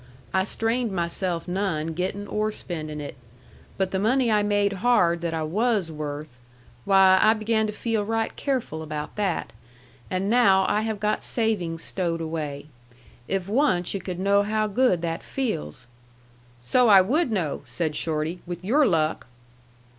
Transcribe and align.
I 0.33 0.45
strained 0.45 0.91
myself 0.91 1.47
none 1.47 1.93
gettin' 1.93 2.25
or 2.25 2.51
spendin' 2.51 2.99
it. 2.99 3.15
But 3.77 3.91
the 3.91 3.99
money 3.99 4.31
I 4.31 4.41
made 4.41 4.73
hard 4.81 5.21
that 5.21 5.35
I 5.35 5.43
WAS 5.43 5.91
worth, 5.91 6.39
why 6.85 7.19
I 7.21 7.35
began 7.35 7.67
to 7.67 7.71
feel 7.71 8.03
right 8.03 8.35
careful 8.35 8.81
about 8.81 9.15
that. 9.15 9.53
And 10.09 10.27
now 10.27 10.65
I 10.67 10.81
have 10.81 10.99
got 10.99 11.21
savings 11.21 11.83
stowed 11.83 12.19
away. 12.19 12.65
If 13.27 13.47
once 13.47 13.93
yu' 13.93 14.01
could 14.01 14.17
know 14.17 14.41
how 14.41 14.65
good 14.65 15.03
that 15.03 15.21
feels" 15.21 15.85
"So 16.61 16.87
I 16.87 17.01
would 17.01 17.31
know," 17.31 17.61
said 17.65 17.95
Shorty, 17.95 18.39
"with 18.47 18.65
your 18.65 18.87
luck." 18.87 19.27